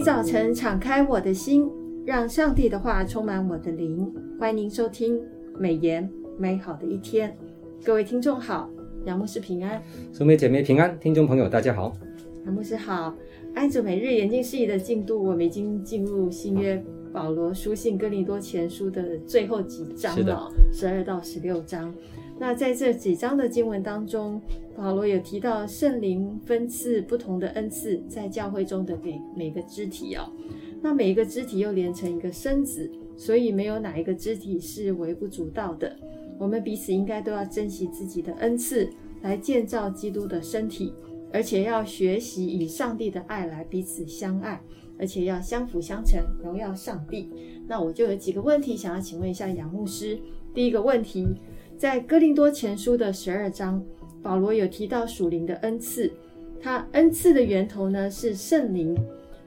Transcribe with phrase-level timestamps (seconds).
[0.00, 1.70] 每早晨敞开我的心，
[2.06, 4.10] 让上帝的话充满我的灵。
[4.38, 5.20] 欢迎您收听
[5.58, 7.36] 美言美好的一天。
[7.84, 8.70] 各位听众好，
[9.04, 11.92] 杨牧师平安，兄妹姐妹平安，听众朋友大家好，
[12.46, 13.14] 杨牧师好。
[13.54, 16.82] 按着每日研经事宜的进度，我们已经进入新约
[17.12, 21.94] 保罗书信哥林多前书的最后几章了，十二到十六章。
[22.40, 24.40] 那在这几章的经文当中，
[24.74, 30.26] 保罗有提到圣灵分赐不同的恩赐在教会中的给每个肢体哦。
[30.80, 35.94] 那每一个肢体又连成一个身子，所以没有哪一个肢体是微不足道的。
[36.38, 38.88] 我们彼此应该都要珍惜自己的恩赐，
[39.20, 40.94] 来建造基督的身体，
[41.30, 44.58] 而且要学习以上帝的爱来彼此相爱，
[44.98, 47.28] 而且要相辅相成，荣耀上帝。
[47.68, 50.18] 那我就有几个问题想要请问一下杨牧师。
[50.54, 51.28] 第一个问题。
[51.80, 53.82] 在哥林多前书的十二章，
[54.22, 56.12] 保罗有提到属灵的恩赐，
[56.60, 58.94] 他恩赐的源头呢是圣灵，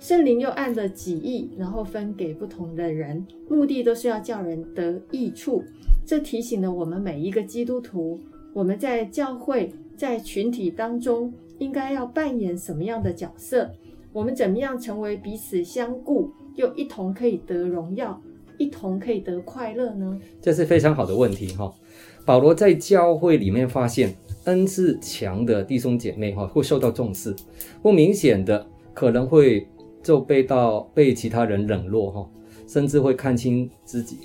[0.00, 5.62] 圣灵又按着己意，然后分给不同的人，目的都是要叫人得益处。
[6.04, 8.18] 这提醒了我们每一个基督徒，
[8.52, 13.70] 我们在教会、在群体当中，应该要扮演什么样的角色？
[14.12, 18.20] 我们怎么样成为彼此相顾，又一同可以得荣耀，
[18.58, 20.20] 一同可以得快乐呢？
[20.42, 21.72] 这是非常好的问题哈。
[22.26, 24.12] 保罗在教会里面发现，
[24.44, 27.32] 恩赐强的弟兄姐妹哈会受到重视，
[27.80, 29.64] 不明显的可能会
[30.02, 32.28] 就被到被其他人冷落哈，
[32.66, 34.18] 甚至会看轻自己。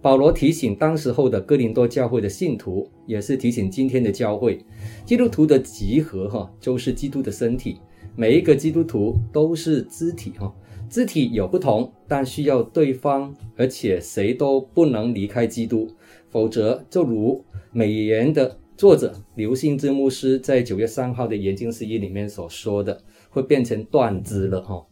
[0.00, 4.64] 保罗提醒当时候的哥林多教会的信徒，也是提醒今天的教会，
[5.04, 7.78] 基督徒的集合哈就是基督的身体，
[8.14, 10.54] 每一个基督徒都是肢体哈，
[10.88, 15.88] 肢体有不同，但需要对方，而且谁都不能离开基督。
[16.34, 24.84] 否则，就如美言的作者刘信之牧师在九月三号的研经释义里面所说的，会变成断肢了哈。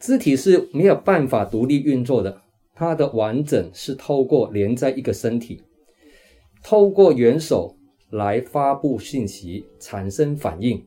[0.00, 2.42] 肢体是没有办法独立运作的，
[2.74, 5.62] 它的完整是透过连在一个身体，
[6.60, 7.76] 透过元首
[8.10, 10.84] 来发布信息、产生反应，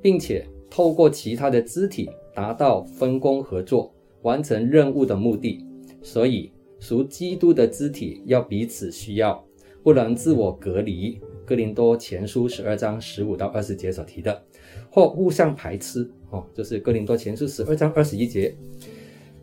[0.00, 3.92] 并且透过其他的肢体达到分工合作、
[4.22, 5.66] 完成任务的目的。
[6.00, 6.52] 所以。
[6.84, 9.42] 属基督的肢体要彼此需要，
[9.82, 11.18] 不能自我隔离。
[11.46, 14.42] 哥林多前书十二章十五到二十节所提的，
[14.90, 18.54] 或互相排斥，哦，就是哥林多前书十二章二十一节，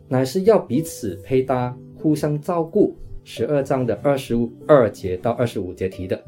[0.06, 2.94] 乃是要彼此配搭，互相照顾。
[3.24, 4.36] 十二章的二十
[4.68, 6.22] 二节到二十五节提的，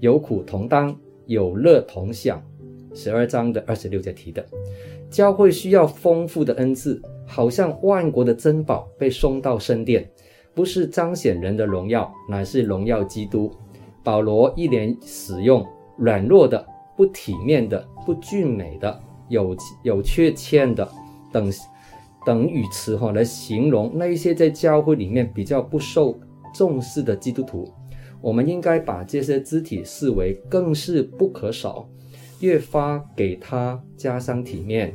[0.00, 2.42] 有苦同当，有乐同享。
[2.94, 4.42] 十二章的二十六节提的，
[5.10, 10.10] 教会需要丰富的恩赐，好像万国的珍宝被送到圣殿。
[10.56, 13.52] 不是彰显人的荣耀，乃是荣耀基督。
[14.02, 15.62] 保罗一连使用
[15.98, 20.88] 软弱的、不体面的、不俊美的、有有缺陷的
[21.30, 21.52] 等
[22.24, 26.18] 等语词哈，来形容那一些在教会里面比较不受
[26.54, 27.70] 重视的基督徒。
[28.22, 31.86] 我们应该把这些肢体视为更是不可少，
[32.40, 34.94] 越发给他加上体面，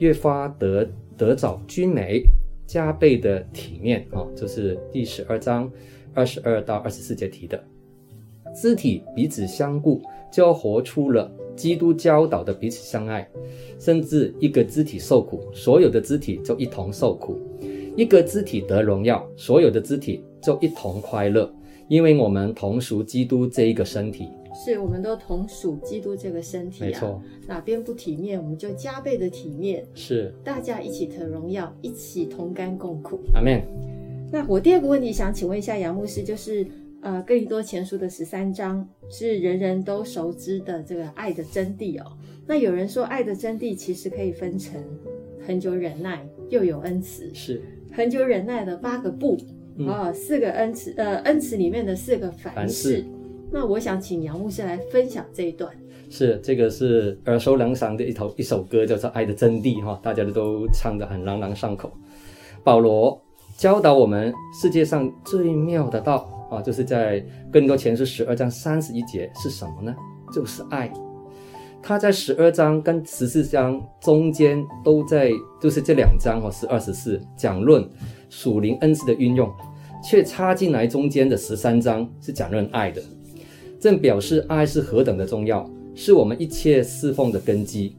[0.00, 0.86] 越发得
[1.16, 2.22] 得找俊美。
[2.72, 5.70] 加倍的体面啊，这、就是第十二章
[6.14, 7.62] 二十二到二十四节提的。
[8.54, 10.00] 肢体彼此相顾，
[10.32, 13.28] 就活出了基督教导的彼此相爱。
[13.78, 17.34] 甚至一个肢体受苦，所有的肢体就一同受苦；
[17.94, 21.52] 一个肢体得荣耀，所有的肢体就一同快乐，
[21.88, 24.30] 因为我们同属基督这一个身体。
[24.54, 27.22] 是，我们都同属基督这个身体啊，没错。
[27.46, 29.84] 哪边不体面，我们就加倍的体面。
[29.94, 33.20] 是，大家一起得荣耀，一起同甘共苦。
[33.34, 33.62] 阿门。
[34.30, 36.66] 那我第二个问题想请问一下杨牧师，就是
[37.00, 42.16] 呃，哥林多前书的十三章是人人都熟知的这个爱的真谛哦。
[42.46, 44.82] 那有人说，爱的真谛其实可以分成
[45.46, 47.30] 恒久忍耐，又有恩慈。
[47.34, 49.38] 是，恒久忍耐的八个不，
[49.76, 53.04] 嗯、哦，四个恩慈，呃，恩慈里面的四个凡事。
[53.52, 55.70] 那我想请杨牧师来分享这一段。
[56.08, 61.92] 是，这个是耳熟能详的一头一首歌，叫做《爱的真谛》哈，大家都唱得很朗朗上口。
[62.64, 63.20] 保罗
[63.58, 67.22] 教导我们世界上最妙的道啊，就是在
[67.52, 69.94] 更多前书十二章三十一节是什么呢？
[70.34, 70.90] 就是爱。
[71.82, 77.86] 他在十二章跟十四章中间都在，就是这两章哈，十二十四讲论
[78.30, 79.50] 属灵恩赐的运用，
[80.02, 83.02] 却插进来中间的十三章是讲论爱的。
[83.82, 87.96] 正表示爱是何等的重要，是我们一切侍奉的根基。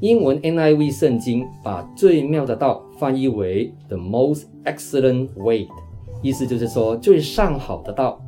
[0.00, 5.68] 英文 NIV 圣经把最妙的道翻译为 the most excellent way，
[6.20, 8.20] 意思就是说最上好的道。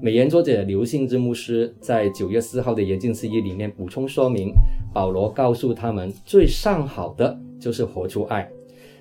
[0.00, 4.52] 美言作者刘信之牧师在九月四号的研经释义里面补充说明，
[4.92, 8.50] 保罗告诉他们最上好的就是活出爱，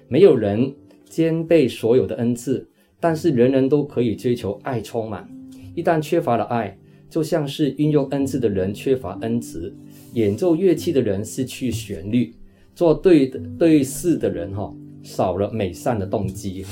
[0.08, 0.72] 没有人
[1.06, 2.70] 兼备所有的恩赐，
[3.00, 5.28] 但是人人都可以追求爱充满。
[5.74, 6.78] 一旦缺乏了爱，
[7.10, 9.74] 就像是运用恩赐的人缺乏恩慈，
[10.14, 12.34] 演奏乐器的人失去旋律，
[12.76, 16.66] 做对的对事的人哈少了美善的动机。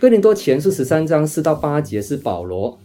[0.00, 2.78] 哥林多前书十三章四到八节是保罗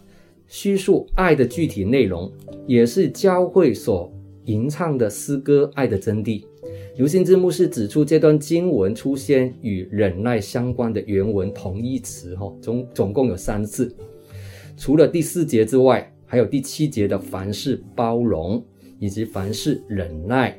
[0.48, 2.32] 叙述爱的具体内容，
[2.68, 4.12] 也是教会所
[4.46, 6.42] 吟唱的诗歌《爱的真谛》。
[6.98, 13.96] 刘新志牧师指出，这段经文出现与忍耐相关的原文同义词，哈，总总共有三次。
[14.75, 18.64] 除了第四节之外，还有第七节的“凡事包容”
[19.00, 20.58] 以及“凡事忍耐”，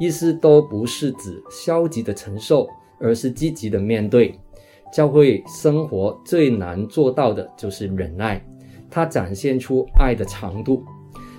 [0.00, 2.68] 意思都不是指消极的承受，
[2.98, 4.34] 而是积极的面对。
[4.92, 8.40] 教会生活最难做到的就是忍耐，
[8.88, 10.84] 它展现出爱的长度。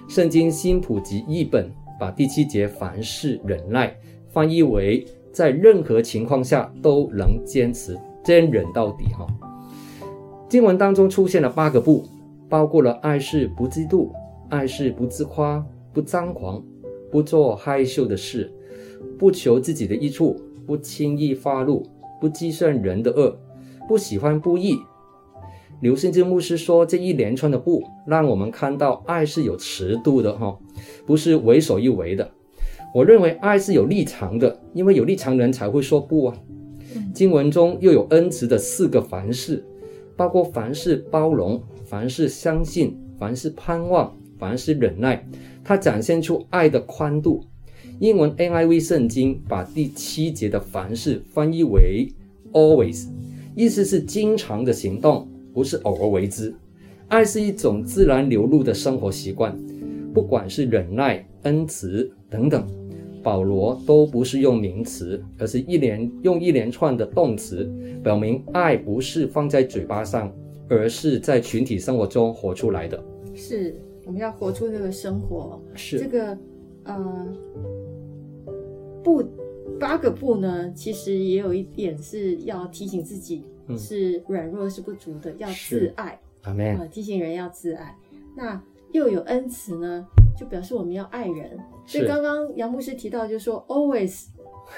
[0.07, 3.95] 圣经新普及译本把第七节“凡事忍耐”
[4.31, 9.05] 翻译为在任何情况下都能坚持坚忍到底。
[9.05, 9.25] 哈，
[10.55, 12.05] 经文当中出现了八个不，
[12.47, 14.09] 包括了爱是不嫉妒，
[14.47, 15.61] 爱是不自夸，
[15.91, 16.63] 不张狂，
[17.11, 18.49] 不做害羞的事，
[19.19, 21.85] 不求自己的益处，不轻易发怒，
[22.21, 23.37] 不计算人的恶。
[23.85, 24.77] 不喜欢不义。
[25.81, 30.57] 刘信之牧师说，这一连串的不，让我们看到爱是有尺度的，哈，
[31.05, 32.31] 不是为所欲为的。
[32.93, 36.37] 我认为爱是有立场的，因为有立场的人才会说不啊。
[37.13, 39.61] 经文中又有恩慈的四个凡事，
[40.15, 45.27] 包括凡事包容、凡事相信、凡事盼望、凡事忍耐，
[45.63, 47.43] 它展现出爱的宽度。
[47.99, 52.07] 英文 NIV 圣经把第七节的凡事翻译为
[52.51, 53.07] always。
[53.55, 56.53] 意思是经常的行动，不是偶尔为之。
[57.07, 59.57] 爱是一种自然流露的生活习惯，
[60.13, 62.67] 不管是忍耐、恩慈等等，
[63.25, 67.67] 保罗都不是用名词，而是一连用一连串的动词，
[68.03, 70.31] 表明爱不是放在嘴巴上，
[70.69, 73.03] 而是在群体生活中活出来的。
[73.33, 73.75] 是，
[74.05, 75.59] 我们要活出这个生活。
[75.73, 76.37] 是这个，
[76.83, 77.27] 呃，
[79.03, 79.23] 不。
[79.77, 83.43] 八个不呢，其实也有一点是要提醒自己
[83.77, 86.17] 是软弱是不足的，嗯、要自爱。
[86.43, 86.87] 阿门、呃。
[86.87, 87.97] 提醒人要自爱。
[88.37, 88.61] 那
[88.93, 90.07] 又有恩慈呢，
[90.37, 91.57] 就表示我们要爱人。
[91.85, 94.25] 所以刚刚杨牧师提到，就是说 always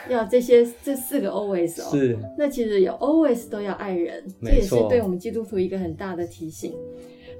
[0.09, 1.89] 要这些这四个 always 哦。
[1.91, 2.17] 是。
[2.37, 6.73] 那其实有 always 都要爱人，这也是对我们基督徒一个很大的提醒。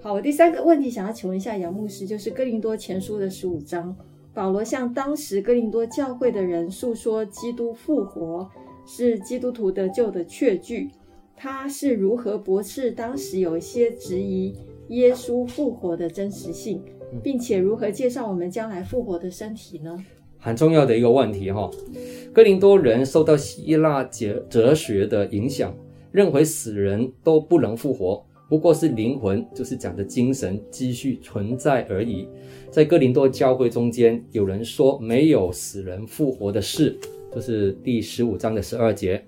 [0.02, 3.96] 好，我第三个问题想要请问一下杨牧师，就是哥林多前书的十五章。
[4.34, 8.48] 保罗向当时哥林多教会的人诉说基督复活
[8.86, 10.92] 是基督徒得救的确据，
[11.36, 14.56] 他是如何驳斥当时有一些质疑
[14.90, 16.84] 耶稣复活的真实性，
[17.24, 20.04] 并且如何介绍我们将来复活的身体呢？
[20.40, 21.70] 很重要的一个问题哈，
[22.32, 25.76] 哥林多人受到希腊哲哲学的影响，
[26.12, 28.24] 认为死人都不能复活。
[28.48, 32.28] 不过是灵魂，就是讲的精神继续存在而已。
[32.70, 36.98] 在哥林多教会中间，有人说没有死人复活的事，
[37.34, 39.22] 就是第十五章的十二节。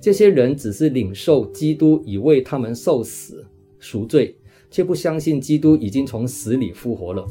[0.00, 3.46] 这些人只是领受基督已为他们受死
[3.78, 4.36] 赎罪，
[4.70, 7.24] 却不相信基督已经从死里复活了。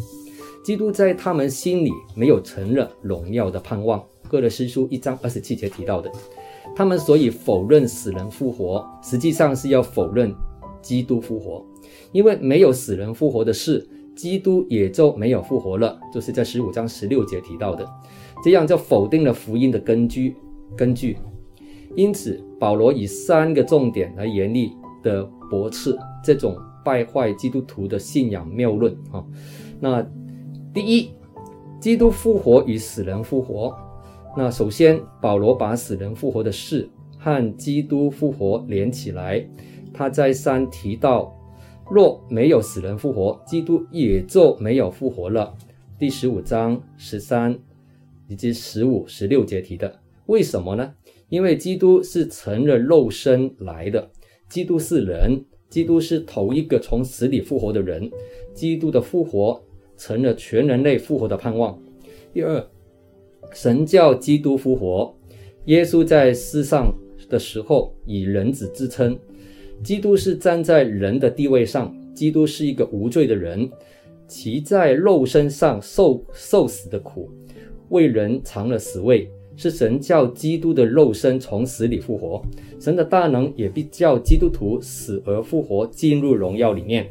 [0.63, 4.03] 基督在他们心里没有成了荣耀的盼望。
[4.27, 6.11] 歌罗西书一章二十七节提到的，
[6.75, 10.35] 他们所以否认死人复活，实际上是要否认。
[10.81, 11.65] 基督复活，
[12.11, 15.99] 因为没有死人复活的事，基督也就没有复活了。
[16.13, 17.83] 就是在十五章十六节提到的，
[18.43, 20.35] 这样就否定了福音的根据。
[20.77, 21.17] 根据，
[21.95, 29.25] 因此保罗以三个重点来严厉的驳斥这种败坏基督徒的信仰谬论啊。
[29.79, 30.07] 那
[30.73, 31.09] 第一，
[31.81, 33.75] 基督复活与死人复活。
[34.37, 36.87] 那首先，保罗把死人复活的事
[37.17, 39.43] 和基督复活连起来。
[39.93, 41.33] 他再三提到，
[41.89, 45.55] 若没有死人复活，基督也就没有复活了。
[45.97, 47.57] 第十五章十三
[48.27, 50.93] 以及十五、十六节提的，为什么呢？
[51.29, 54.11] 因为基督是成了肉身来的，
[54.49, 58.09] 基督是人，基督是头一个从死里复活的人，
[58.53, 59.61] 基督的复活
[59.97, 61.77] 成了全人类复活的盼望。
[62.31, 62.65] 第二，
[63.51, 65.13] 神叫基督复活，
[65.65, 66.95] 耶稣在世上
[67.27, 69.19] 的时候以人子自称。
[69.83, 73.69] 基督是站在人的地位上，基督是一个无罪的人，
[74.29, 77.29] 其在肉身上受受死的苦，
[77.89, 82.41] 为人尝了死味，是神叫基督的肉身从死里复活，
[82.79, 87.07] 神的大能也必叫基督徒死而复活，进入荣耀里面，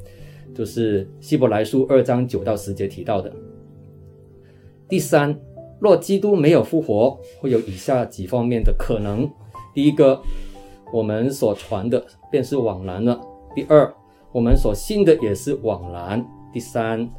[0.54, 3.32] 就是希伯来书二章九到十节提到的。
[4.86, 5.34] 第三，
[5.80, 9.28] 若基督没有复活，会有以下几方面的可能：
[9.74, 10.20] 第一个，
[10.92, 13.18] 我们所传的便是枉然了；
[13.54, 13.92] 第二，
[14.30, 16.20] 我们所信的也是枉然；
[16.52, 17.10] 第三，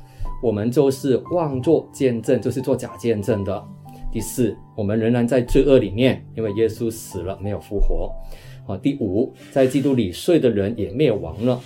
[0.44, 3.60] 我们就是妄作见证，就是做假见证的；
[4.16, 8.10] 第四，我们仍然在罪恶里面，因为耶稣死了没有复活；
[8.66, 11.60] 啊，第五，在基督里睡的人也灭亡了；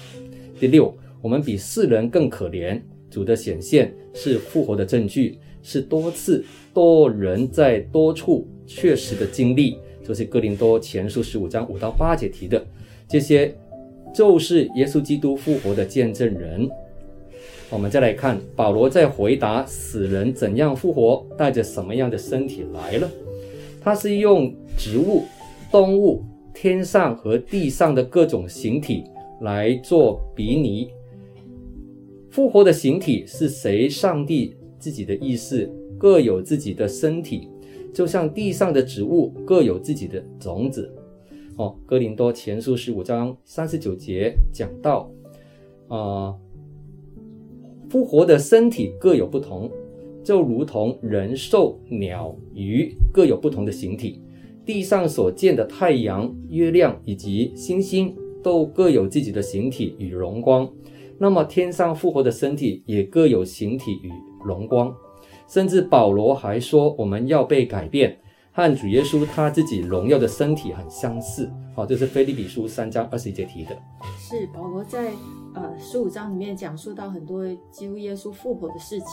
[0.59, 0.91] 第六，
[1.21, 2.81] 我们比世人更可怜。
[3.07, 12.65] 主的显现是复活的证据，是多次多人在多处确实的经历，就是哥林多前书十五章五到八节提的
[13.07, 13.53] 这些，
[14.11, 16.67] 就是耶稣基督复活的见证人。
[17.71, 23.09] 我们再来看保罗在回答死人怎样复活，带着什么样的身体来了？
[23.79, 25.23] 他是用植物、
[25.71, 26.23] 动物、
[26.53, 29.03] 天上和地上的各种形体
[29.41, 30.89] 来做比拟。
[32.29, 33.87] 复活的形体是谁？
[33.87, 37.47] 上帝自己的意思，各有自己的身体，
[37.93, 40.91] 就像地上的植物各有自己的种子。
[41.55, 45.11] 哦，哥林多前书十五章三十九节讲到，
[45.87, 46.35] 啊、
[47.89, 49.69] 复活的身体各有不同，
[50.23, 54.21] 就如同人兽鸟鱼各有不同的形体，
[54.63, 60.71] 地上所见的太阳、月亮以及星星都各有自己的形体与荣光。
[61.17, 64.11] 那么天上复活的身体也各有形体与
[64.45, 64.95] 荣光，
[65.47, 68.19] 甚至保罗还说我们要被改变，
[68.51, 71.49] 和主耶稣他自己荣耀的身体很相似。
[71.75, 73.77] 好，这是菲利比书三章二十一节提的。
[74.17, 75.11] 是保罗在
[75.53, 79.07] 呃十五章里面讲述到很多基督耶稣复活的事情，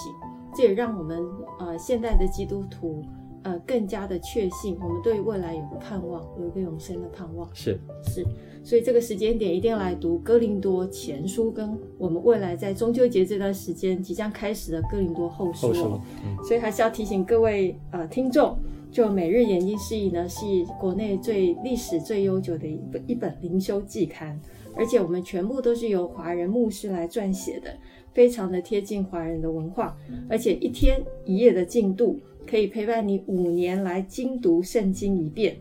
[0.55, 1.23] 这也让我们
[1.61, 3.05] 呃现代的基督徒
[3.45, 7.49] 呃更加的确信，我们对未来有个盼望，有一个永生的盼望。
[7.55, 8.25] 是是。
[8.65, 15.69] 所以这个时间点一定要来读哥林多前书，跟我们未来在中秋节这段时间即将开始的哥林多后书。
[15.69, 16.37] 后书，嗯。
[16.45, 18.59] 所以还是要提醒各位呃听众，
[18.97, 20.47] 就每日研经释义呢是
[20.81, 24.41] 国内最历史最悠久的一本一本灵修季刊，
[24.75, 27.77] 而且我们全部都是由华人牧师来撰写的，
[28.15, 29.95] 非常的贴近华人的文化，
[30.31, 35.59] 而且一天一夜的进度可以陪伴你五年来精读圣经一遍。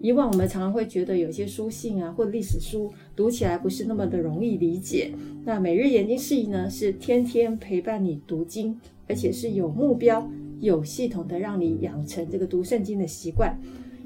[0.00, 5.10] 以往我们常常会觉得有些书信啊，或历史书读起来不是那么的容易理解。
[5.44, 13.58] 那每日研经释义呢，是天天陪伴你读经，而且是有目标、有系统的让你养成这个读圣经的习惯。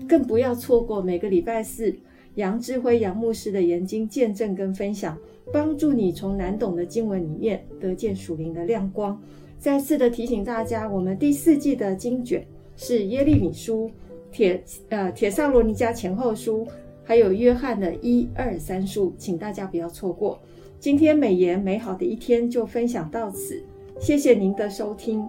[0.08, 1.94] 更不要错过每个礼拜四
[2.34, 5.16] 杨智辉杨牧师的研经见证跟分享，
[5.52, 9.20] 帮助你从难懂的经文里面得见属灵的亮光。
[9.58, 13.90] 再次的提醒大家，我们第四季的经卷是耶利米书。
[14.32, 16.64] 铁呃，帖萨罗尼迦前后书，
[17.02, 20.40] 还有约翰的一二三书，请大家不要错过。
[20.78, 23.60] 今天美言美好的一天就分享到此，
[23.98, 25.28] 谢谢您的收听。